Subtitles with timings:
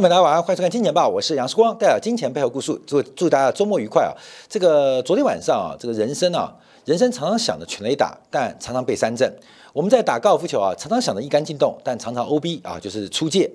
[0.00, 4.16] 朋友们，大家晚上欢迎收看《金钱报》，我是杨世光，带来金钱背后故事，祝祝大家周末愉快啊！
[4.48, 6.50] 这个昨天晚上啊，这个人生啊，
[6.86, 9.30] 人生常常想着全垒打，但常常被三振。
[9.74, 13.50] 我们在打高尔夫球啊，常常想着一杆进洞，但常常 OB 啊，就是出界。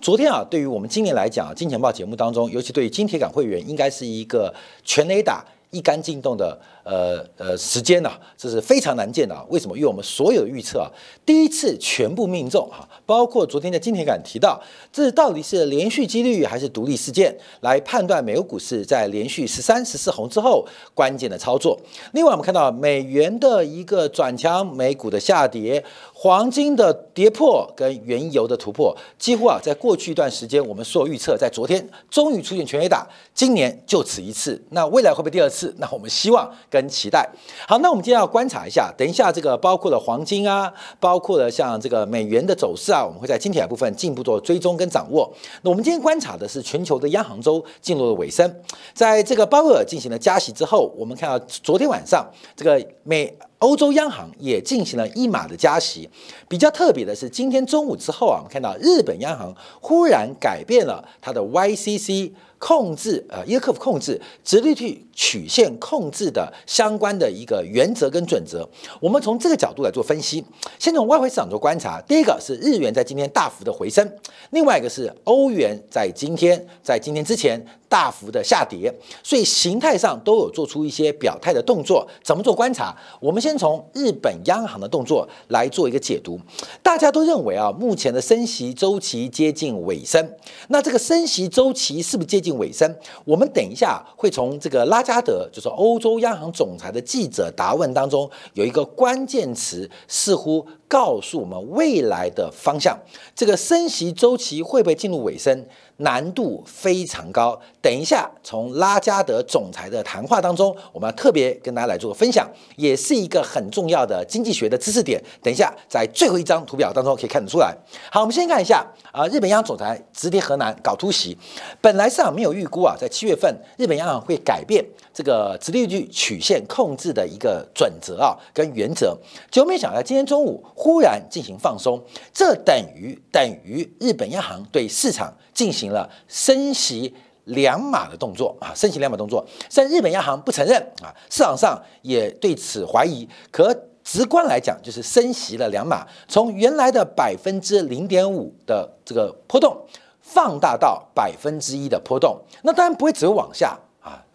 [0.00, 4.52] 昨天啊，对于我们今年来讲，《金钱报》节目当中，尤其对于金铁杆会员，应该是一个
[4.82, 6.58] 全垒打一杆进洞的。
[6.84, 9.44] 呃呃，时间呢，这是非常难见的啊！
[9.48, 9.74] 为什么？
[9.74, 10.88] 因为我们所有的预测啊，
[11.24, 14.62] 第一次全部命中哈，包括昨天的今天敢提到，
[14.92, 21.78] 这到底是连续几率还是独立事件来判断美国股市在连续十三、十四红之后关键的操作。
[22.12, 25.82] 另外，我们看到美元的一个转强，美股的下跌，
[26.24, 35.74] 黄金的跌破跟原油的突破，几乎啊，在过去一段时间，我们所有预测在昨天终于出现全 A 打，今年就此一次，那未来会不会第二次？
[35.76, 36.50] 那我们希望。
[36.70, 37.28] 跟期待，
[37.68, 45.30] 好，那我们今天要观察一下，等一下这个包括了黄金啊，包括了像这个美元的走势啊，我们会在今天的部分进一步做追踪跟掌握。
[45.60, 48.50] 那我们今天观察的是全球的央行周进入了尾声，
[48.94, 56.06] 在这个鲍威尔进行了加息之后，我们看到昨天晚上这个美欧洲央行也进行了一码的加息。
[56.46, 62.30] 比较特别的是，今天中午之后啊，我们看到日本央行忽然改变了它的 YCC。
[62.64, 68.66] 控制呃，一个客服控制直率去曲线控制的相关的一个原则跟准则，
[69.02, 70.42] 我们从这个角度来做分析。
[70.78, 74.10] 先从外汇市场做观察，第一个是日元在今天大幅的回升，
[74.52, 78.90] 另外一个是欧元在今天在今天之前大幅的下跌，
[79.22, 82.08] 所以形态上都有做出一些表态的动作。
[82.22, 82.96] 怎么做观察？
[83.20, 86.40] 我们先从日本央行的动作来做一个解读。
[86.82, 90.26] 大家都认为啊，目前的升息周期接近尾声，
[90.68, 92.53] 那这个升息周期是不是接近？
[92.58, 92.94] 尾声，
[93.24, 102.96] 我们等一下会从这个拉加德，就是欧洲央行总裁的记者答问当中，有一个关键词，似乎告诉我们未来的方向。
[103.34, 105.66] 这个升息周期会不会进入尾声？
[105.96, 107.60] 难度非常高。
[107.80, 115.20] 等一下，从拉加德总裁的谈话当中，我们要特别跟大家来做个分享，也是一个很重要的经济学的知识点。
[115.42, 117.76] 等一下，在最后一张图表当中可以看得出来。
[118.12, 121.36] 好，我们先看一下啊，日本央行总裁直跌河南搞突袭。
[121.80, 129.16] 本来市场没有预估啊，在七月份日本央行会改变这个直利率曲线控制的一个准则啊跟原则，
[129.50, 132.02] 结果没想到今天中午忽然进行放松，
[132.32, 137.14] 这等于等于日本央行对市场进行了升息。
[137.48, 143.70] 两码的动作啊，升息两码动作，虽然日本央行不承认啊，市场上也对此怀疑，可
[144.02, 149.76] 直观来讲就是升息了两码，从原来的百分之零点五的这个波动，
[150.22, 153.78] 放大到百分之一的波动，那当然不会只会往下，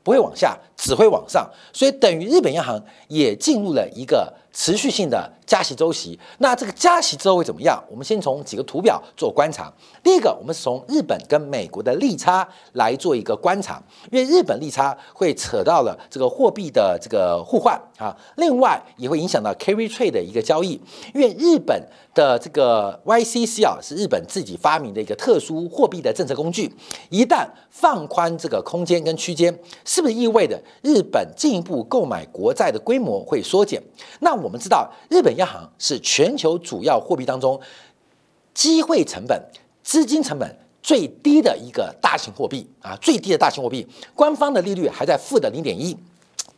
[0.09, 5.31] 不会往下，只会往上，所以等于日本央行也进入了一个持续性的。
[5.49, 7.83] 加息周期，那这个加息之后会怎么样？
[7.89, 9.73] 我们先从几个图表做观察。
[10.03, 20.79] 第一个，我们是从日本跟美国的利差来做一个观察，因为日本利差会扯到了这个货币的这个互换啊，另外也会影响到 carry trade 的一个交易，
[21.15, 21.83] 因为日本
[22.13, 26.71] 的这个 YCC 啊是日本自己发明的一个特殊货币的政策工具，
[27.09, 33.81] 一旦放宽这个空间跟区间，是不是意味着日本进一步购买国债的规模会缩减？
[34.19, 35.38] 那我们知道日本。
[35.39, 37.59] 央行是全球主要货币当中
[38.53, 39.41] 机会成本、
[39.81, 45.97] 资金成本最低的一个大型货币啊，最低的大型货币，官方的利率还在负的零点一，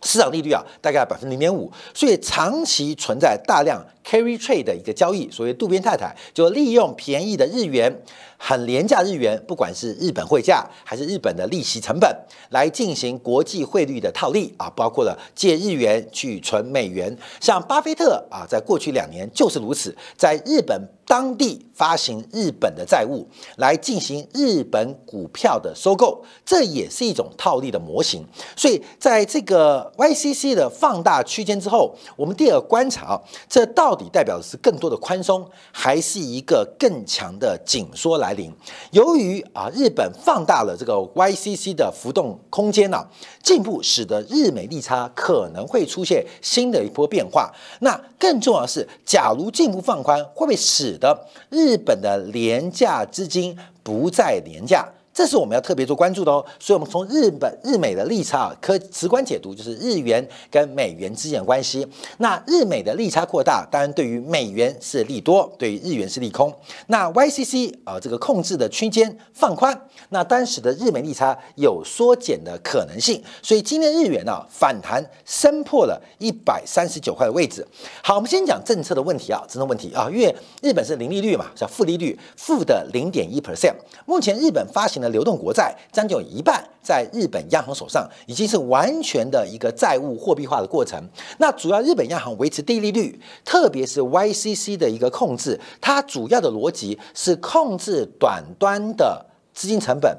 [0.03, 5.29] 市场利率啊大概百分之零点五，所以长期存在大量 carry trade 的一个交易。
[5.29, 8.01] 所谓渡边太太就利用便宜的日元。
[8.43, 12.11] 很廉价日元，不管是日本汇价还是日本的利息成本，
[12.49, 17.15] 来进行国际汇率的套利啊，包括了借日元去存美元。
[17.39, 23.27] 像巴菲特啊，在过去两年就是如此，在日本当地发行日本的债务，
[23.57, 28.25] 来进行日本股票的收购，这也是一种套利的模型。
[28.55, 38.51] 所以，在这个 YCC 的放大区间之后，我们第二个观察啊，这到底代表的是更多的宽松，还是一个更强的紧缩来临？
[38.91, 43.05] 由于啊，日本放大了这个 YCC 的浮动空间呢，
[43.43, 47.51] 进一步使得日美利差可能会出现新的一波变化。
[47.81, 54.87] 那更重要的是，假如进一步放宽，会不会使得日本的廉价资金不再廉价？
[55.21, 56.43] 这是我们要特别做关注的哦。
[56.59, 61.87] 所以，我们从日本、日美的利差啊，可直观解读就是日元跟美元之间的关系。
[62.17, 66.51] 那日美的利差扩大，当然对于美元是利多，对于日元是利空。
[66.87, 69.79] 那 YCC 啊，这个控制的区间放宽，
[70.09, 73.21] 那当时的日美利差有缩减的可能性。
[73.43, 77.63] 所以今天日元呢反弹升破了一百三十九块的位置。
[78.01, 83.75] 好，我们先讲政策的问题啊，政策问题啊，因为日本是零利率嘛，叫负利率，负的零点一 percent。
[84.07, 91.01] 目前日本发行的流动国债将近有一半在日本央行手上，已经是完全的一个债务货币化的过程。
[91.37, 100.17] 那主要日本央行维持低利率，特别是 YCC 的一个控制，它主要的逻辑是控制短端的资金成本，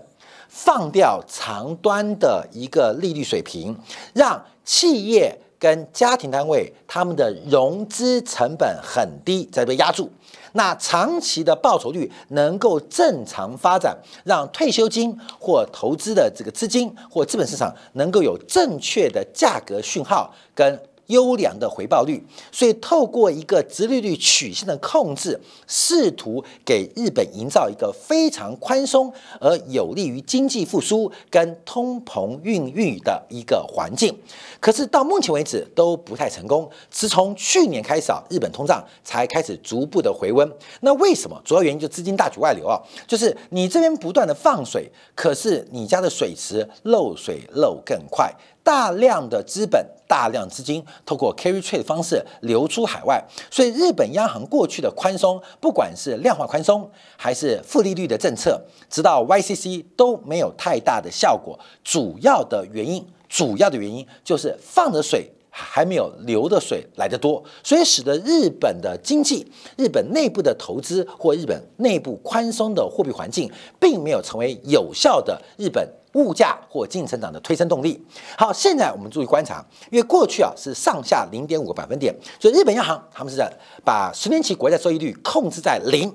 [0.49, 3.77] 放掉长端的一个利率水平，
[4.13, 10.11] 让企业跟家庭单位他们的融资成本很低，在被压住。
[10.53, 20.81] 那长期的报酬率能够正常发展，让退休金或投资的这个资金或资本市场能够有正确的价格讯号跟。
[21.07, 34.17] 优良的回报率，所以透过一个直利率曲线的控制，试图给日本营造一个非常宽松而有利于经济复苏跟通膨孕育的一个环境。
[34.61, 36.71] 可是到目前为止都不太成功。
[36.91, 40.51] 是从去年开始啊，日本通胀才开始逐步的回温。
[40.81, 41.41] 那为什么？
[41.45, 48.33] 主要原因就资金大举外流啊，就是你这边不断的放水，可是你家的水池漏水漏更快。
[48.65, 61.59] 大量的资本、大量资金透过 carry trade 的方式流出海外，所以日本央行过去的宽松，不管是量化宽松还是负利率的政策，直到 YCC 都没有太大的效果。
[61.83, 73.51] 主要的原因，主要的原因就是放的水还没有流的水来得多，所以使得日本的经济、日本内部的投资或日本内部宽松的货币环境，
[73.81, 75.87] 并没有成为有效的日本。
[76.15, 78.05] 物价或经济成长的推升动力。
[78.37, 83.53] 好，现在我们注意观察，因为过去啊是上下零点五个百分点，所以日本央行他们是在
[83.85, 86.13] 把十年期国债收益率控制在零。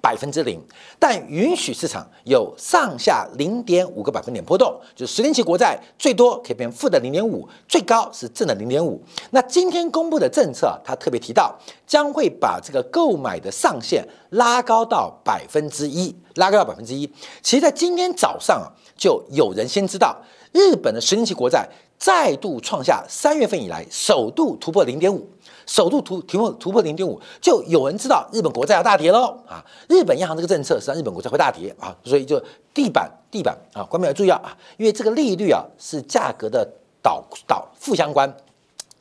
[0.00, 0.60] 百分之零，
[0.98, 9.02] 但允许市场有上下零点五个百分点波动，就是十年期国债最多可以变负的零点五，最高是正的零点五。
[9.30, 17.06] 那今天公布的政策，它特别提到将会把这个购买的上限拉高到百分之一，拉高到百分之一。
[17.42, 20.16] 其实，在今天早上啊，就有人先知道
[20.52, 21.68] 日本的十年期国债
[21.98, 25.28] 再度创下三月份以来首度突破零点五。
[25.68, 29.62] 首度突突破突破零点五，就有人知道日本国债要大跌喽啊！
[29.86, 32.42] 日本央行这个政策是让日本国债会大跌啊，所以就
[32.72, 36.66] 地板地板啊，观众要注意啊，因为这个利率啊是价格的
[37.02, 38.34] 导导负相关。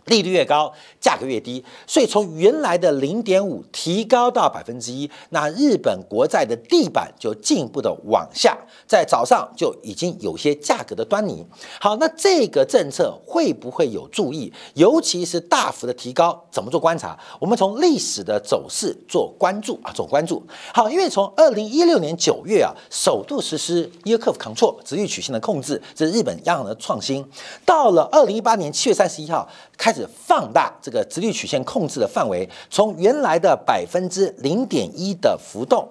[0.07, 8.57] 利率越高，价格越低，所以从原来的零点五提高到百分之一，那日本国债的地板就进一步的往下，
[8.87, 11.45] 在早上就已经有些价格的端倪。
[11.79, 14.51] 好，那这个政策会不会有注意？
[14.75, 17.17] 尤其是大幅的提高，怎么做观察？
[17.39, 20.41] 我们从历史的走势做关注啊，做关注。
[20.73, 27.25] 好，因为从二零一六年九月啊，首度实施 yield curve control 直率曲线的控制，这是日本央行的创新。
[27.65, 29.45] 到了二零一八年七月三十一号
[29.77, 29.96] 开始。
[30.05, 35.87] 放大这个直率曲线控制的范围，从原来的百分之零点一的浮动，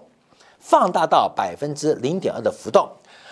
[0.61, 2.87] 放大到百分之零点二的浮动。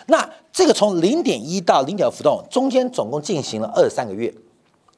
[0.06, 4.32] 那这个从零点一到零点二浮动，中间总共进行了二三个月。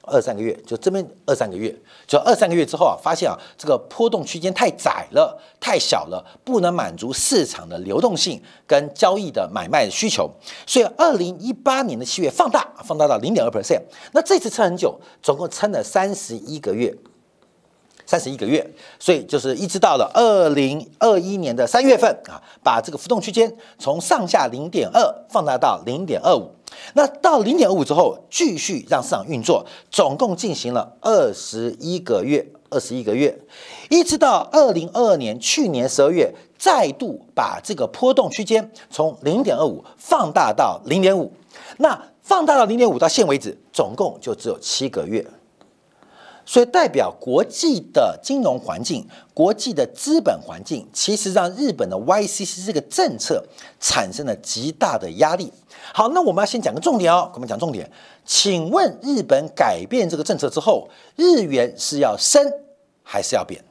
[0.07, 1.75] 二三个月，就这边二三个月，
[2.07, 10.31] 就二三个月之后啊，发现啊，这个波动区间太窄了，太小了，不能满足市场的流动性跟交易的买卖的需求，
[10.67, 13.83] 所以二零一八年的七月放大，放大到零点二 percent。
[14.13, 16.95] 那这次撑很久，总共撑了三十一个月，
[18.07, 18.65] 三十一个月，
[18.99, 26.51] 所以就是一直到了二零二一年的三月份啊，把这个浮动区间从上下零点二放大到零点二五。
[26.95, 33.37] 那到零点五之后，继续让市场运作，总共进行了二十一个月，二十一个月，
[33.89, 41.33] 一直到二零二二年去年十二月，再度把这个波动区间从零点二五放大到零点五。
[41.79, 45.25] 那放大到零点五到现为止，总共就只有七个月。
[46.47, 53.45] 所以代表国际的金融环境、国际的资本环境，其实让日本的 YCC 这个政策
[53.81, 55.53] 产生了极大的压力。
[55.93, 57.91] 好，那我们要先讲个重点哦，我们讲重点。
[58.25, 62.51] 请问日本改变这个政策之后，日元是要升
[63.03, 63.63] 还是要贬？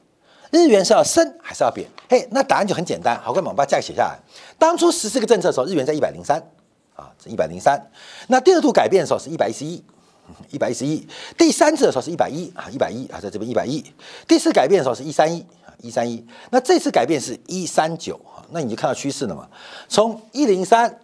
[0.50, 1.88] 日元是要升还是要贬？
[2.08, 3.18] 嘿，那答案就很简单。
[3.22, 4.18] 好，我们把价格写下来。
[4.58, 6.42] 当初实施个政策的时候，日元在一百零三
[6.94, 7.90] 啊，一百零三。
[8.28, 9.82] 那第二度改变的时候是一百一十一。
[10.50, 11.06] 一百一十一，
[11.36, 13.84] 第三次的时候是一百一啊，一百一啊，在这边一百一。
[14.26, 16.24] 第四改变的时候是一三一啊，一三一。
[16.50, 19.48] 那这次改变是一三九啊，那你就看到趋势了嘛？
[19.88, 21.00] 从一零三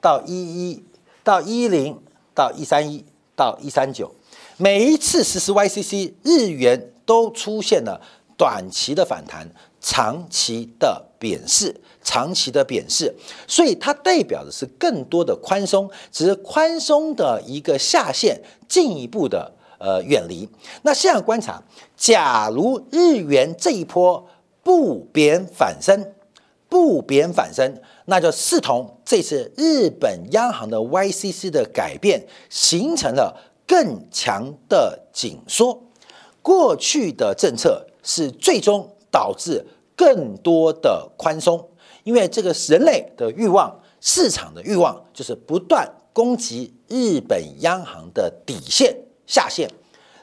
[0.00, 0.84] 到一一
[1.22, 1.98] 到一零
[2.34, 3.04] 到一三一
[3.36, 4.14] 到一三九，
[4.56, 8.00] 每一次实施 YCC，日元都出现了
[8.36, 9.48] 短期的反弹，
[9.86, 13.14] 长期的贬势，长期的贬势，
[13.46, 20.48] 所以它代表的是更多的宽松，只是宽松的一个下限进一步的呃远离。
[20.84, 21.62] 那现在观察，
[21.94, 24.26] 假如日元这一波
[24.62, 26.12] 不贬反升。
[26.66, 35.84] 不贬反升，那就视同这次日本央行的 YCC 的改变，形成了更强的紧缩。
[36.42, 41.64] 过去的政策是最终导致更多的宽松，
[42.02, 49.70] 因为这个人类的欲望、市场的欲望，就是不断攻击日本央行的底线、下限、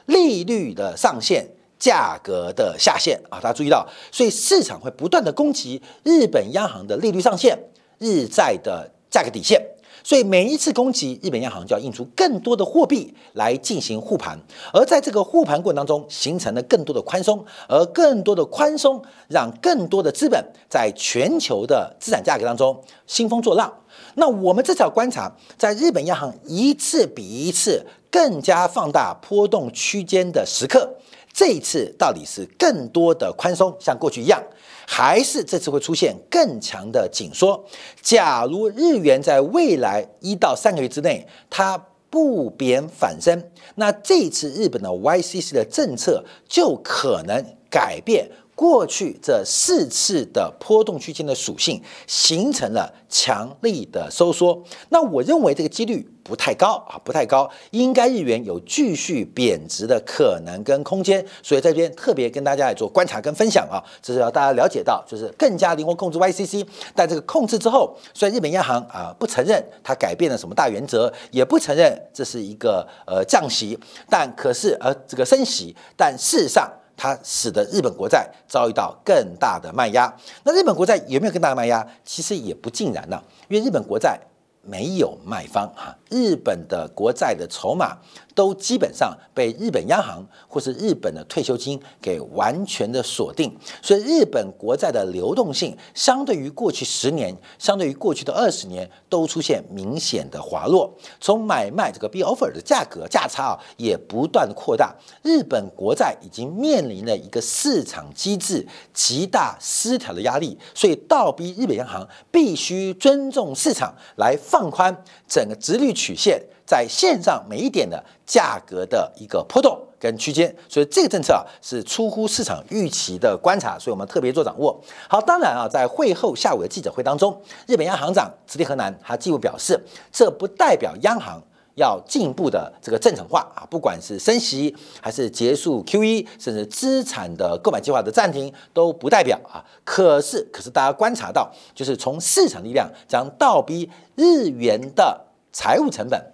[0.04, 1.48] 利率的上限。
[1.82, 7.58] 价格的下限啊，大家注意到，所以市场会不断的攻击日本央行的利率上限、
[7.98, 9.60] 日债的价格底线，
[10.04, 14.38] 所以每一次攻击，日本央行就要印出更多的货币来进行护盘，
[14.72, 23.72] 而在这个护盘过程当中，形成了更多的宽松，而更多的宽松让更多的资本在全球的资产价格当中兴风作浪。
[24.14, 30.96] 那我们这次要观察，在日本央行一次比一次更加放大波动区间的时刻。
[31.32, 34.42] 这一次到底是更多的宽松，像过去一样，
[34.86, 37.64] 还是这次会出现更强的紧缩？
[38.02, 41.78] 假如日元在未来一到三个月之内它
[42.10, 43.42] 不贬反升，
[43.76, 48.30] 那这一次日本的 YCC 的政策就可能改变。
[48.62, 66.64] 过去这四次的波动区间的属性形成了强力的收缩，那我认为这个几率不太高啊，不太高，应该日元有继续贬值的可能跟空间，所以在这边特别跟大家来做观察跟分享啊，这是要大家了解到，就是更加灵活控制 YCC，
[66.94, 73.76] 但这个控制之后，虽然日本央行啊不承认它改变了什么大原则，也不承认这是一个呃降息，
[74.08, 76.70] 但可是呃这个升息，但事实上。
[77.02, 80.16] 它使得日本国债遭遇到更大的卖压。
[80.44, 81.84] 那日本国债有没有更大的卖压？
[82.04, 84.16] 其实也不尽然呢，因为日本国债
[84.62, 87.98] 没有卖方哈，日本的国债的筹码。
[88.34, 100.96] 都基本上被日本央行或是日本的退休金给完全的锁定，所以日本国债的流动性相对于过去十年，相对于过去的二十年都出现明显的滑落。
[101.20, 104.96] 从买卖这个 B offer 的价格价差啊，也不断的扩大。
[105.22, 114.94] 日本国债已经面临了一个市场机制极大失调的压力，所以倒逼日本央行必须尊重市场来放宽
[115.26, 116.38] 整个直率曲线。
[116.64, 124.80] 在线上每一点的价格的一个波动跟区间，所以这个政策啊是出乎市场预期的观察，所以我们特别做掌握。
[125.06, 129.78] 好，当然啊，在会后下午的记者会当中，日本央行长池立河南他进一步表示，
[130.10, 131.42] 这不代表央行
[131.74, 139.64] 要进一步的这个正常化啊，不管是升息还是结束 QE，甚至资产的购买计划的暂停都不代表啊。
[139.84, 146.32] 可是，可是大家观察到，就是从市场力量将倒逼日元的财务成本。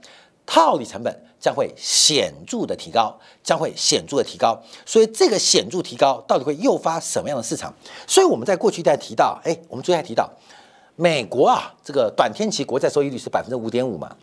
[0.51, 7.71] 套利成本将会显著的提高，将会显著的提高，所以这个显著提高到底会诱发什么样的市场？
[8.07, 10.27] 所以我们在过去在提到，哎，我们最近提到
[10.97, 14.17] 美国啊，这个短天期国债收益率是百分之五点五嘛，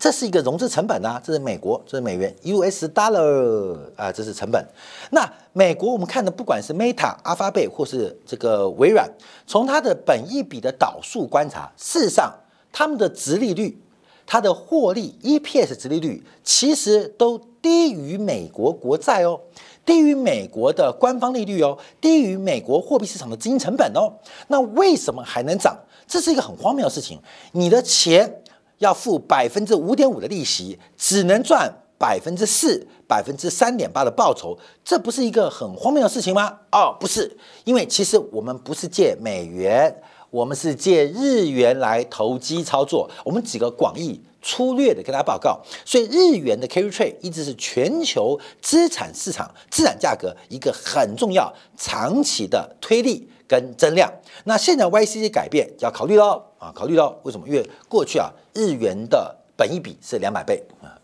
[0.00, 4.66] 这是一个融资成本啊，这是美国，这是美元，US dollar 啊，这是成本。
[5.10, 9.06] 那美国我们看的不管是 Meta、阿发贝或是这个微软，
[9.46, 12.32] 从它的本益比的导数观察，事实上
[12.72, 13.78] 他们的值利率。
[14.26, 19.40] 它的获利 EPS 值利率其实都低于美国国债哦，
[19.84, 24.08] 低于美国的官方利率哦，低于美国货币市场的资金成本哦。
[24.46, 25.76] 那为什么还能涨？
[26.06, 27.20] 这是一个很荒谬的事情。
[27.50, 28.40] 你的钱
[28.80, 36.58] 要付百分之五点五的利息，只能赚百分之四、百分之三点八的报酬，这不是一个很荒谬的事情吗？
[36.72, 37.34] 哦，不是，
[37.64, 40.02] 因为其实我们不是借美元。
[40.30, 54.08] 我们是借日元来投机操作，我们几个广义粗略的跟大家报告，所以日元的 carry trade 一直是全球资产市场资产价格一个很重要长期的推力跟增量。
[54.44, 57.48] 那现在 YCC 改变要考虑到啊，考虑到为什么？
[57.48, 60.94] 因为过去啊，日元的本益比是两百倍啊。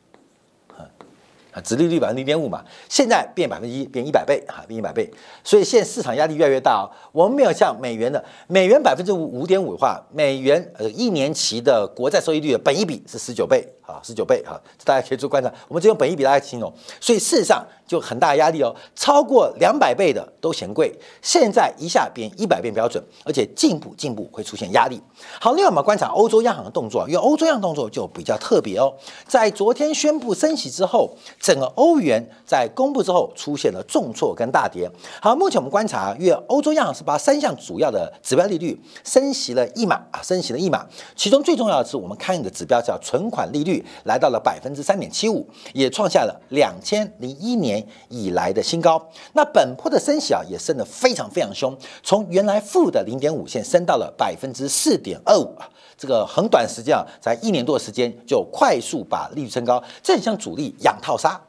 [1.51, 5.11] 啊，殖利率百分之零点五嘛，现在变百分之一，变一百倍啊，变一百倍，
[5.43, 6.85] 所以现在市场压力越来越大哦。
[7.13, 15.53] 我们没有像美元的，美元百分之五五点五的话，美元呃一年期的国债收益率的本益比是十九倍啊，十九倍啊，大家可以做观察。
[15.69, 18.75] 我们只用本意比大家形容，所以事实上就很大压力哦。
[18.97, 25.01] 超过两百倍的都嫌贵，现在一下变一百倍标准，而且进步进步会出现压力。
[25.41, 28.93] 好，另外我们观察欧洲央行的动作，因为欧洲央行动作就比较特别哦。
[29.27, 34.91] 在昨天宣布升息之后，整个欧元在公布之后出现了重挫跟大跌。
[35.23, 43.76] 好，目前我们观察，因为欧洲央行是把三项主要的指标利率升息了一码啊，升息了一码，其中最重要的是我们看一个指标叫存款利率。
[44.05, 49.11] 来到了百分之三点七五，也创下了两千零一年以来的新高。
[49.33, 61.41] 那本波的升息啊，也升得非常非常凶，从原来负的零点五线升到了百分之四点二五啊，这个很短时间啊，在一年多的时间就快速把利率升高，这很像主力养套杀，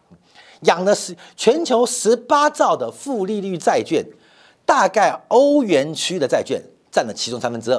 [0.61, 4.05] 养的是全球十八兆的负利率债券，
[4.65, 7.77] 大概欧元区的债券占了其中三分之二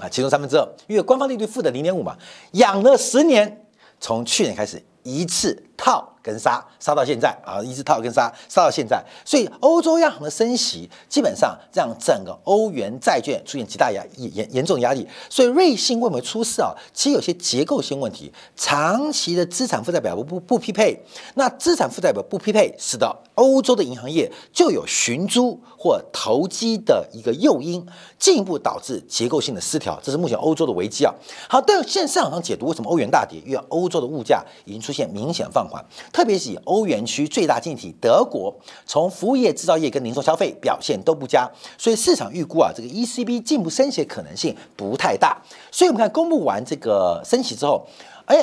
[0.00, 2.16] 啊，其中三分之二，因为官方利率负的零点五嘛，
[2.52, 3.60] 养了十年。
[4.06, 6.13] 从去年开始，一次套。
[6.24, 15.06] 跟杀杀到现在啊，一直套跟杀杀到现在，所以欧洲央行的升息基本上让整个欧元债券出现极大压严严重压力。
[15.28, 16.72] 所以瑞信为什么出事啊？
[16.94, 20.98] 其实有些结构性问题，长期的资产负债表不不匹配，
[21.34, 27.86] 那资产负债表不匹配，使得欧洲的银行业就有寻租或投机的一个诱因，
[28.18, 30.00] 进一步导致结构性的失调。
[30.02, 31.12] 这是目前欧洲的危机啊。
[31.48, 33.42] 好，但现在市场上解读为什么欧元大跌？
[33.44, 35.84] 因为欧洲的物价已经出现明显放缓。
[36.14, 38.54] 特别是以欧元区最大经济体德国，
[38.86, 45.42] 从服务业、制造业跟零售消费表现都不佳，所以市场预估啊，这个 ECB 进一步升息的可能性不太大。
[45.72, 47.84] 所以我们看公布完这个升息之后，
[48.26, 48.36] 哎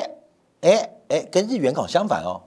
[0.60, 2.44] 哎哎，跟日元港相反哦，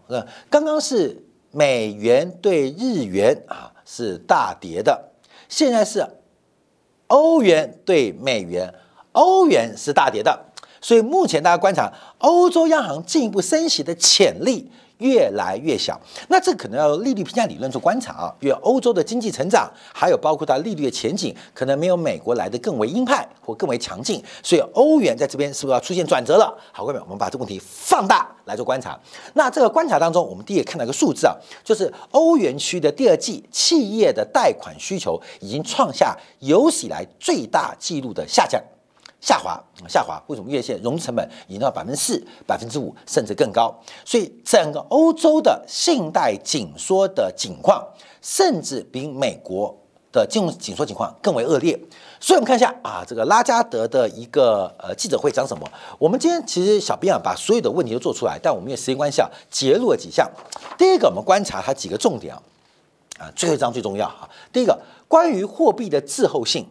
[0.50, 5.08] 刚刚是美元对日元啊是大跌的，
[5.48, 6.06] 现在是
[7.06, 8.74] 欧元对美元，
[9.12, 10.38] 欧元是大跌的。
[10.82, 14.70] 所以目前大家观察欧洲央行进一步升息的潜力。
[15.04, 18.34] 越来越小，那这可能要利率评价理论做观察啊。
[18.40, 26.56] 因为欧洲的经济成长，还有包括它利率的前景，可能没有美国来的更为鹰派或更为强劲，所以欧元在这边是不是要出现转折了？
[26.72, 28.98] 好，各位，我们把这个问题放大来做观察。
[29.34, 38.58] 那这个观察当中，我们第一个看到一个数字啊，就是欧元区的第二季企业的贷款需求已经创下有史以来最大纪录的下降。
[39.24, 39.58] 下滑，
[39.88, 40.50] 下滑，为什么？
[40.50, 43.74] 月线融资成本已经到百分之四、百分之五，甚至更高。
[44.04, 47.82] 所以整个欧洲的信贷紧缩的情况，
[48.20, 49.74] 甚至比美国
[50.12, 51.72] 的金融紧缩情况更为恶劣。
[52.20, 55.66] 所以我们看一下啊，这个拉加德的一个呃记者会讲什么？
[55.98, 60.30] 我们今天其实小编啊把所有的问题都做出来，但我们因为时间关系啊，截录了几项。
[60.76, 62.42] 第一个，我们观察它几个重点啊，
[63.20, 64.28] 啊，最后一章最重要啊。
[64.52, 66.66] 第一个，关于货币的滞后性。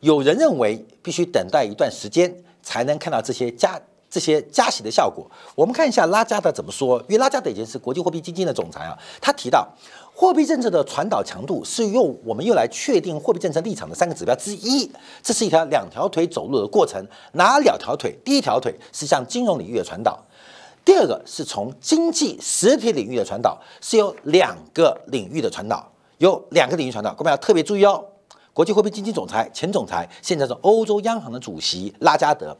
[0.00, 5.28] 有人认为必须等待一段时间才能看到这些加这些加息的效果。
[5.54, 8.96] 我们看一下拉加德怎么说，因为拉加德已经是国际货币基金的总裁啊。
[9.20, 9.68] 他提到，
[10.14, 14.90] 货币政策的传导强度是用我们用来确定货币政策立场的三个指标之一。
[15.22, 17.04] 这是一条两条腿走路的过程。
[17.32, 18.16] 哪两条腿？
[18.24, 20.18] 第一条腿是向金融领域的传导，
[20.84, 28.02] 第二个是从经济实体领域的传导，是有两个领域的传导，有两个领域传导，各位要特别注意哦。
[28.56, 32.56] 国际货币基金总裁、前总裁，现在是欧洲央行的主席拉加德，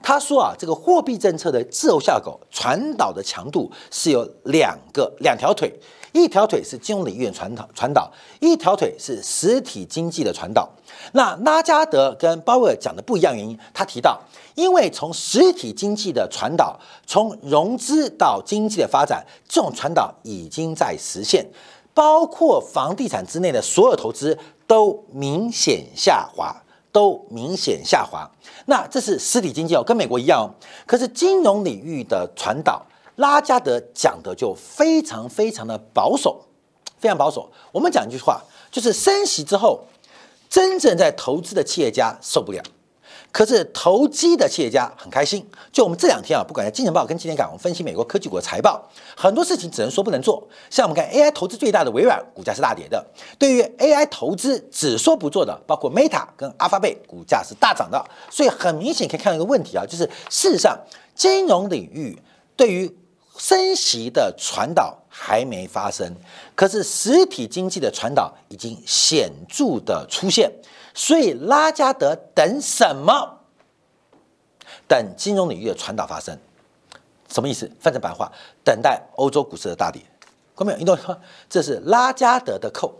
[0.00, 5.74] 他说啊，这个货币政策的滞后效果传导的强度是有两个两条腿，
[6.12, 8.08] 一条腿是金融领域的传导传导，
[8.38, 10.70] 一条腿是实体经济的传导。
[11.14, 14.20] 那拉加德跟鲍威尔讲的不一样原因，他提到，
[14.54, 21.44] 因为从实体经济的传导，从融资到经济的发展，这种传导已经在实现，
[21.92, 24.38] 包括房地产之内的所有投资。
[24.70, 26.54] 都明显下滑，
[26.92, 28.30] 都明显下滑。
[28.66, 30.46] 那这是实体经济哦，跟美国一样哦。
[30.86, 32.80] 可是金融领域的传导，
[33.16, 36.40] 拉加德讲的就非常非常的保守，
[37.00, 37.50] 非常保守。
[37.72, 39.80] 我们讲一句话，就是升息之后，
[40.48, 42.62] 真正在投资的企业家受不了。
[43.32, 45.48] 可是投机的企业家很开心。
[45.72, 48.82] 就我们这两天啊，不管在《金钱报》跟《今天港》，我们分析美国科技股的财报，
[49.16, 50.46] 很多事情只能说不能做。
[50.68, 53.00] 像我们看 AI 投资最大的微软，股价是大跌的；
[53.38, 58.04] 对于 AI 投资只说不做的，包括 Meta 跟阿法贝，股价是大涨的。
[58.30, 60.76] 所以很明显可以看到一个问题啊，就是事实上
[61.14, 62.20] 金融领域
[62.56, 62.96] 对于
[63.38, 66.14] 升息的传导还没发生，
[66.54, 70.50] 可是实体经济的传导已经显著的出现。
[70.94, 73.38] 所以拉加德等什么？
[74.86, 76.36] 等金融领域的传导发生，
[77.28, 77.70] 什么意思？
[77.80, 78.30] 翻成白话，
[78.64, 80.02] 等待欧洲股市的大跌。
[80.54, 81.18] 各位，你懂吗？
[81.48, 82.94] 这是拉加德的扣，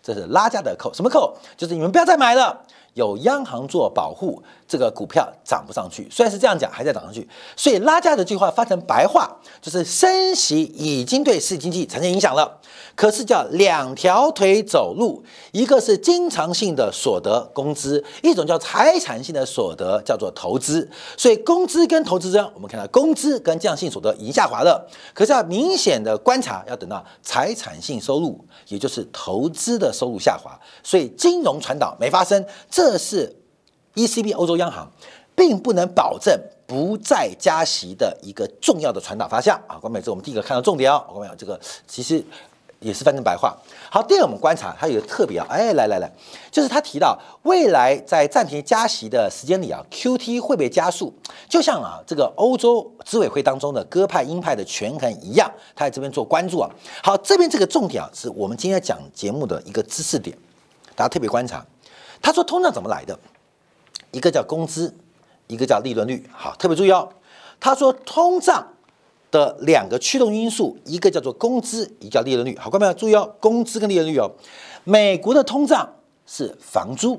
[0.00, 1.36] 这是拉加德扣，什么扣？
[1.56, 2.64] 就是你们不要再买了。
[2.94, 6.06] 有央行做保护，这个股票涨不上去。
[6.10, 7.26] 虽然是这样讲，还在涨上去。
[7.56, 12.60] 所以拉加的这句话发成白话，就是升息已经对实体经济产生影响了。
[12.94, 20.88] 可是叫两条腿走路，一个是经常性的所得工资，一种叫财产性的所得，叫做投资。
[21.16, 24.86] 所以工资跟投资中，我们看到工资跟经常性所得已经下滑了。
[25.14, 30.50] 可是要明显的观察，要等到财产性收入，也就是投资的收入下滑。
[30.82, 33.32] 所以金融传导没发生，这这是
[33.94, 34.90] ECB 欧洲央行
[35.36, 39.76] 并不能保证不再加息的一个重要的传导方向啊。
[39.76, 41.04] 关美，这我们第一个看到重点哦。
[41.12, 42.24] 关美，这个其实。
[42.80, 43.56] 也是翻成白话。
[43.88, 46.12] 好，第二我们观察，它有个特别啊，哎，来来来，
[46.50, 51.14] 就是他提到未来在暂停加息的时间里啊，QT 会被加速，
[51.48, 56.68] 就像啊这个欧洲执委会当中的鸽派鹰派的权衡一样，他在这边做关注啊。
[57.04, 60.36] 好，这边这个重点啊，是我们今天讲节目的一个知识点，
[60.96, 61.64] 大家特别观察。
[62.22, 63.18] 他说通胀怎么来的？
[64.12, 64.94] 一个叫工资，
[65.48, 66.26] 一个叫利润率。
[66.32, 67.08] 好，特别注意哦。
[67.60, 68.68] 他说通胀。
[69.32, 72.54] 的两个驱动因素，一个叫做工资，一个叫利润率。
[72.58, 74.30] 好，各位要注意哦，工资跟利润率哦。
[74.84, 75.90] 美国的通胀
[76.26, 77.16] 是房租，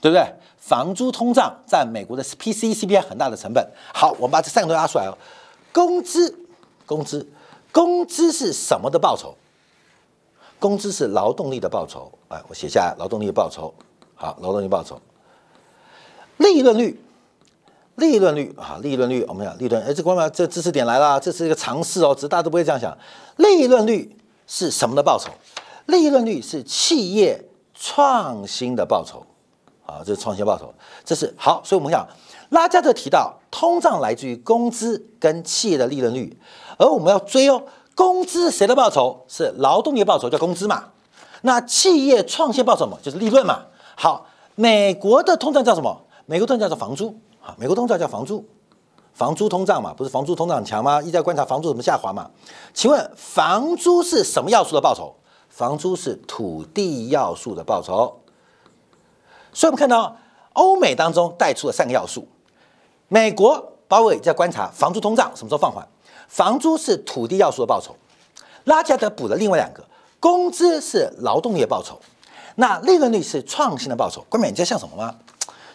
[0.00, 0.32] 对不对？
[0.58, 3.68] 房租通胀占美国的 P C C P I 很大的成本。
[3.92, 5.18] 好，我们把这三个都拉出来哦。
[5.72, 6.38] 工资，
[6.86, 7.28] 工资，
[7.72, 9.34] 工资是什么的报酬？
[10.60, 12.12] 工资是劳动力的报酬。
[12.28, 13.74] 哎，我写下，劳动力的报酬。
[14.20, 15.00] 好，劳动力报酬。
[16.36, 17.02] 利润率。
[17.96, 22.96] 利润率啊，利润率，我们讲利润，哎，这关嘛，这知识点来了，这是一个常识哦，只是大家都不会这样想。
[23.36, 25.30] 利润率是什么的报酬？
[25.84, 29.22] 利润率是企业创新的报酬，
[29.84, 30.72] 啊，这是创新报酬，
[31.04, 31.60] 这是好。
[31.62, 32.08] 所以我们讲，
[32.50, 36.34] 拉加特提到，通胀来自于工资跟企业的利润率，
[36.78, 37.62] 而我们要追哦，
[37.94, 39.24] 工资谁的报酬？
[39.28, 40.84] 是劳动力报酬，叫工资嘛。
[41.42, 43.66] 那企业创新报酬嘛，就是利润嘛。
[43.96, 46.00] 好，美国的通胀叫什么？
[46.26, 47.18] 美国通胀叫房租。
[47.42, 48.44] 啊，美国通胀叫房租，
[49.14, 51.00] 房租通胀嘛，不是房租通胀强吗？
[51.00, 52.30] 一直在观察房租怎么下滑嘛？
[52.74, 55.14] 请问房租是什么要素的报酬？
[55.48, 58.20] 房租是土地要素的报酬。
[59.54, 60.14] 所以我们看到
[60.52, 62.28] 欧美当中带出了三个要素。
[63.08, 65.88] 美国包括在观察房租通胀什么时候放缓？
[66.28, 67.96] 房租是土地要素的报酬。
[68.64, 69.82] 拉加德补了另外两个，
[70.20, 71.98] 工资是劳动力的报酬，
[72.60, 74.24] 那利润率是创新的报酬。
[74.28, 75.16] 关美，你知道像什么吗？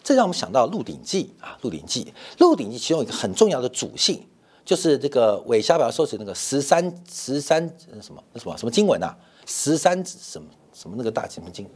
[0.03, 2.05] 这让我们想到《鹿鼎记》啊，《鹿鼎记》
[2.37, 4.23] 《鹿鼎记》其中一个很重要的主性，
[4.63, 7.59] 就是这个韦小宝收集那个十三十三
[7.99, 9.17] 什么那什么什么经文啊，
[9.47, 11.67] 十三什么什么那个大什么经，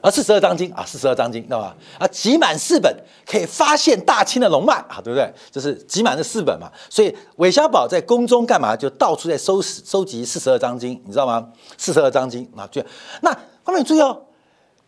[0.00, 1.76] 啊，四十二章经啊，四十二章经，知道吧？
[2.00, 2.92] 啊，集满四本
[3.24, 5.32] 可以发现大清的龙脉啊，对不对？
[5.52, 8.74] 就是集满了四本嘛，所以韦小宝在宫中干嘛？
[8.74, 11.48] 就到处在收拾收集四十二章经，你知道吗？
[11.78, 12.82] 四十二章经啊，就
[13.22, 13.32] 那
[13.64, 14.22] 后面注意哦，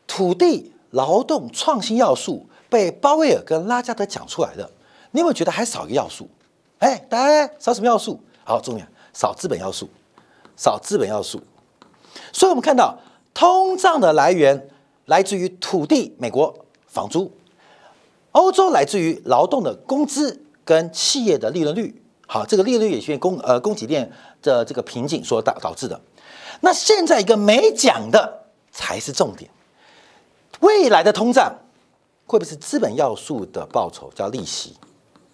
[0.07, 0.73] 土地。
[0.91, 4.71] 劳动创新要素被鲍威尔跟拉加德讲出来的，
[5.11, 6.27] 你有没有觉得还少一个要素？
[6.79, 8.19] 哎，大家少什么要素？
[8.45, 9.91] 好，重点少资本要素，
[10.57, 11.43] 少资本要素。
[12.33, 12.97] 所以我们看到
[13.35, 14.69] 通胀的来源
[15.05, 17.31] 来自于土地，美国房租；
[18.31, 22.03] 欧洲来自于劳动的工资跟企业的利润率。
[22.27, 24.11] 好，这个利率也是供呃供给链
[24.41, 26.01] 的这个瓶颈所导导致的。
[26.61, 28.46] 那现在一个没讲的
[28.77, 29.51] 才是重点。
[30.61, 31.51] 未来的通胀
[32.27, 34.13] 会不会是资本要素的报酬？
[34.15, 34.77] 叫利息，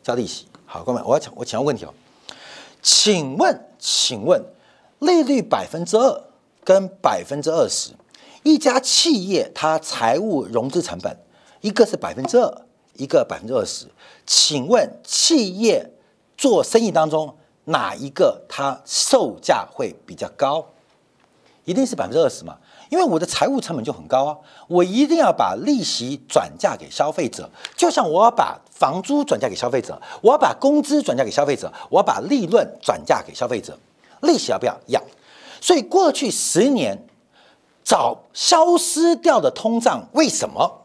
[0.02, 0.46] 叫利息。
[0.64, 1.92] 好，各位，我要请我请问问题哦，
[2.80, 4.42] 请问，请问，
[5.00, 6.24] 利率百分之二
[6.64, 7.92] 跟百分之二十，
[8.44, 11.16] 一家企业它财务融资成本，
[11.60, 12.62] 一个是百分之二，
[12.94, 13.86] 一个百分之二十，
[14.24, 15.92] 请问企业
[16.36, 20.64] 做生意当中哪一个它售价会比较高？
[21.64, 22.58] 一定是百分之二十嘛？
[22.92, 24.36] 因为我的财务成本就很高啊，
[24.68, 33.78] 我一定要把利息转嫁给消费者，就像我要把房租转嫁给消费者，我要把工资转嫁给消费者，我要把利润转嫁给消费者，
[34.20, 34.78] 利息要不要？
[34.88, 35.02] 要。
[35.58, 37.06] 所以过去十年
[37.82, 40.82] 找消失掉的通胀，为什么？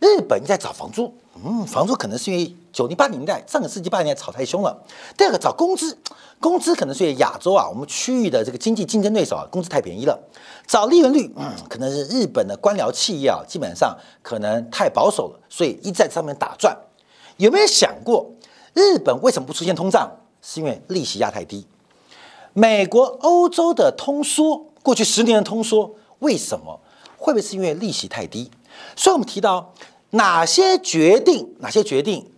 [0.00, 4.76] 日本在找房租，嗯，房租可能是因为九零八零年代上个世纪八十年代炒太凶了。
[5.16, 5.96] 第二个找工资。
[6.40, 10.16] 工资可能是因为亚洲啊，我们区域的这个经济竞争对手啊，工资太便宜了。
[10.68, 16.76] 找利润率，嗯，可能是日本的官僚企业啊，基本上可能太保守了，所以一在上面打转。
[17.38, 18.30] 有没有想过，
[18.72, 20.08] 日本为什么不出现通胀？
[20.40, 21.66] 是因为利息压太低。
[22.52, 26.80] 美国、欧洲的通缩，过去十年的通缩，为什么？
[27.16, 28.48] 会不会是因为利息太低？
[28.94, 29.74] 所以我们提到
[30.10, 32.30] 哪些决定，哪些决定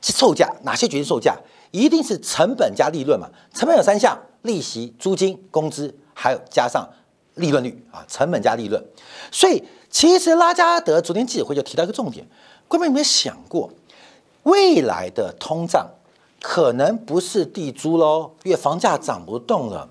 [0.00, 1.36] 售价，哪些决定售价？
[1.70, 3.28] 一定是成本加利润嘛？
[3.52, 6.88] 成本有三项：利息、租金、工资，还有加上
[7.34, 8.82] 利润率啊，成本加利润。
[9.30, 12.26] 所以其实拉加德昨天记者会就提到一个重点，
[12.68, 13.70] 各位有没有想过，
[14.44, 15.86] 未来的通胀
[16.40, 19.90] 可能不是地租喽，因为房价涨不动了。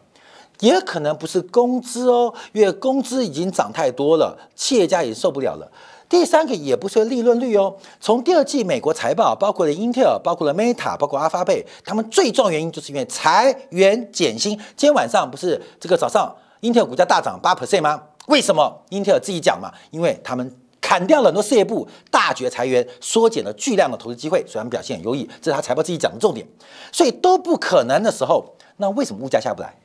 [0.60, 5.72] 也可能不是工资哦，因为工资已经涨太多了，企业家也受不了了。
[6.10, 7.76] 第三个也不是利润率哦。
[8.00, 14.58] 从第二季美国财报，包括了英特尔，包括了 Meta，包括阿发贝，他们最重要原因就是因为裁员减薪。
[14.58, 18.02] 今天晚上不是这个早上，英特尔股价大涨八 percent 吗？
[18.28, 18.82] 为什么？
[18.90, 25.30] 英特尔自己讲嘛，因为他们砍掉了很多事业部，大举裁员，缩减了巨量的投资机会，所以他们表现很优异。
[25.42, 26.48] 这是他财报自己讲的重点。
[26.92, 29.76] 所以都不可能的时候，那为什么物价下不来？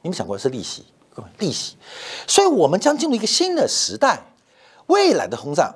[0.00, 1.76] 你们想过是利息，各位利息，
[2.26, 4.24] 所以我们将进入一个新的时代。
[4.90, 5.74] 未来的通胀，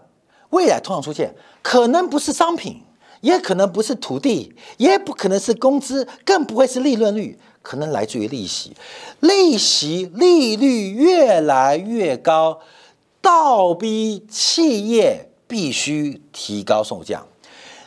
[0.51, 2.83] 未来通胀出现，可能不是商品，
[3.21, 8.77] 也可能不是土地，也不可能是工资，更不会是利润率，可能来自于利息。
[9.21, 12.61] 利息利率越来越高，
[13.23, 17.25] 倒逼企业必须提高售价。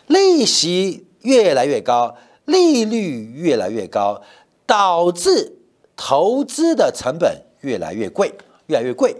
[0.07, 4.21] 利息越来越高，利率越来越高，
[4.65, 5.53] 导致。
[5.99, 8.31] 投资的成本越来越贵，
[8.67, 9.15] 越来越贵。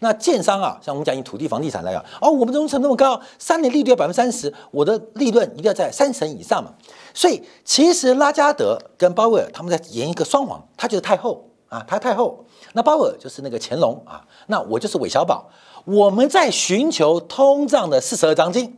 [0.00, 6.72] 那建商啊，像我们讲以土地房地产来讲，哦，我们融资成本那么高，三年利率要百分之三十，我的利润一定要在三成以上嘛。
[7.14, 15.48] 所以其实拉加德跟鲍威尔他们在演一个双簧，他就是太后啊，他太后，那鲍威尔就是那个乾隆啊，那我就是韦小宝。
[15.84, 18.76] 我们在寻求通胀的四十二章经，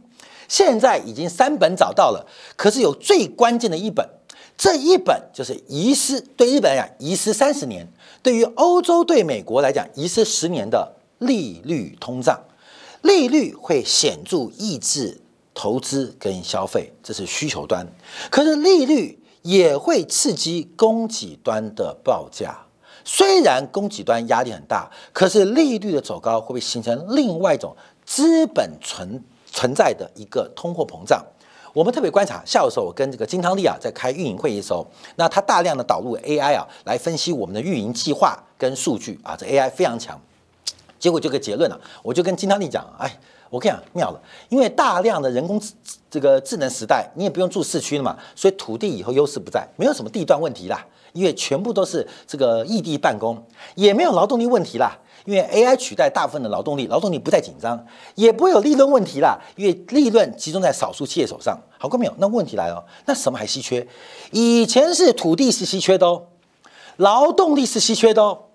[0.49, 4.09] 现在已经三本找到了，可是有最关键的一本。
[4.57, 7.89] 这一本就是遗失，对日本来讲遗失三十年，
[8.23, 10.93] 对于欧洲对美国来讲遗失十年的
[11.27, 12.41] 利率通胀，
[13.03, 15.21] 利率会显著抑制
[15.55, 17.87] 投资跟消费，这是需求端。
[18.31, 22.67] 可是利率也会刺激供给端的报价，
[23.05, 31.25] 虽然供给端压力很大，可是利率的走高会不会形成另外一种资本存存在的一个通货膨胀？
[31.75, 40.21] 我们特别观察，下午的时候我跟这个金汤力啊在开运营会议的时候，那他大量的导入 AI 啊来分析我们的运营计划跟数据啊，这 AI 非常强。
[41.03, 43.13] 结果就个结论了，我就跟金汤力讲，哎，
[43.51, 45.73] 我跟你讲妙了，因为大量的人工智
[46.09, 54.97] 这个智能时代，你也不用住市区了嘛，所以土地以后优势不在，没有什么地段问题啦，因为全部都是这个异地办公，也没有劳动力问题啦。
[55.25, 57.85] 因为 AI 取代大部分的劳动力，劳动力不再紧张，
[58.15, 59.37] 也不会有利润问题啦。
[59.57, 62.15] 因为利润集中在少数企业手上，好过没有？
[62.19, 63.87] 那问题来了，那什么还稀缺？
[64.31, 66.27] 以前是土地是稀缺的哦，
[66.97, 68.47] 劳动力是稀缺的哦，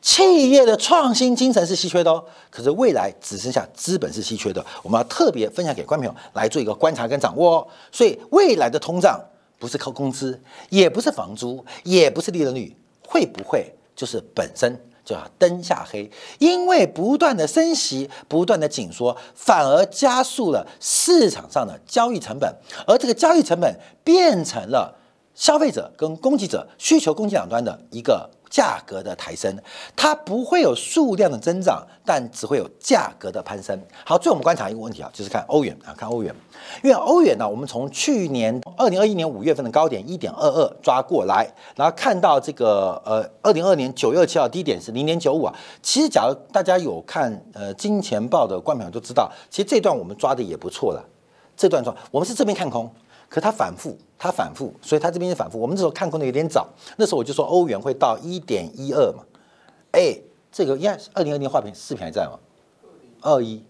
[0.00, 2.24] 企业的创新精神是稀缺的哦。
[2.50, 7.68] 可是未来只剩下资本是稀缺的，我们要特别分享给观众朋友来做一个观察跟掌握哦。
[7.90, 9.20] 所以未来的通胀
[9.58, 14.78] 不是靠工资，也不是房租，也不是利润率，会不会就是本身？
[15.04, 22.52] 就要灯下黑，因为不断的升息、不断的紧缩，反而加速了市场上的交易成本，
[22.88, 24.98] 而这个交易成本变成了
[25.32, 28.28] 消费者跟供给者需求供给两端的一个。
[28.48, 29.56] 价格的抬升，
[29.94, 33.80] 它不会有数量的增长，但只会有价格的攀升。
[34.04, 36.34] 好，最后我们观察一个问题啊，就是看欧元啊，看欧元，
[36.82, 45.54] 因为欧元呢，我们从去年二零二一年五月份的高点一点二二抓过来，然后看到这个呃二零二年九月二七号低点是零点九五啊。
[45.82, 51.04] 其实，假如大家有看呃金钱报的观众都知道，其实这段我们抓的也不错了。
[51.56, 52.90] 这段抓，我们是这边看空。
[53.28, 55.58] 可它反复，它反复，所以它这边是反复。
[55.58, 59.24] 我们那时候看空的有点早，那时候我就说欧元会到一点一二嘛，
[59.92, 60.16] 哎，
[60.50, 62.38] 这个应该二零二零画屏视频还在吗？
[63.20, 63.62] 二一。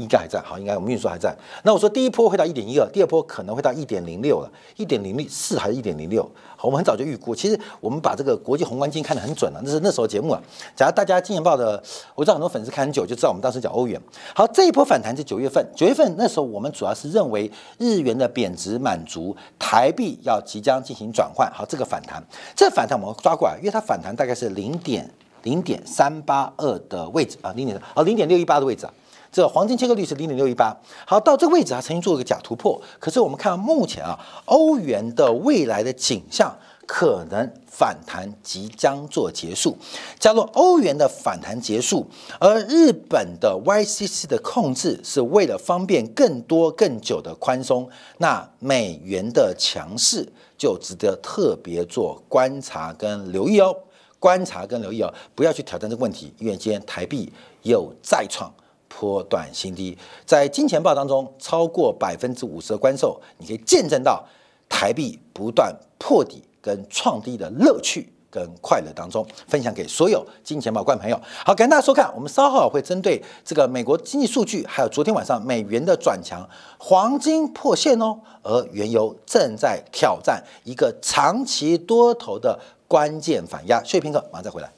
[0.00, 1.36] 应该还在，好，应该我们运输还在。
[1.62, 6.28] 那我说第一波会到一点一二，第二波可能会到一点零六了，一点零六四还是一点零六？
[6.62, 7.34] 我们很早就预估。
[7.34, 10.40] 其实我们把这个国际宏观经济看得很准了，那是那时候节目啊。
[10.76, 11.82] 假如大家金钱报的，
[12.14, 14.00] 我知道很多粉丝看很久，就知道我们当时讲欧元。
[14.34, 21.50] 好，这一波反弹是九月份，九月份那时候我们主要是认为日元的贬值满足，台币要即将进行转换。
[21.50, 22.22] 好，这个反弹，
[22.54, 25.10] 这反弹我们抓过来，因为它反弹大概是零点
[25.42, 28.92] 零点三八二的位置啊，零点啊零点六一八的位置啊。
[29.32, 32.80] 这黄金切割率是零点六一八，好，到这个位置啊，曾经做了个假突破。
[32.98, 39.78] 可是我们看到目前啊，欧元的未来的景象可能反弹即将做结束。
[40.18, 42.04] 假如欧元的反弹结束，
[42.40, 47.88] 而日本的 YCC 的控制是为了方便更多更久的宽松，
[48.18, 53.72] 那美元的强势就值得特别做观察跟留意哦。
[54.18, 58.52] 观察跟留意哦，不要去挑战这个问题，因为今天台币又再创。
[58.90, 64.22] 波段新低，在金钱报当中超过百分之五十的关售，你可以见证到
[64.68, 71.18] 台币不断破底跟创低的乐趣跟快乐当中，分享给所有金钱宝观众朋友。
[71.44, 76.46] 好，感谢大家收看，我们稍后会针对这个美国经济数据，还有昨天晚上美元的转强，
[76.78, 83.82] 黄金破线哦，而原油正在挑战一个长期多头的关键反压。
[83.82, 84.70] 谢谢平哥，马上再回来。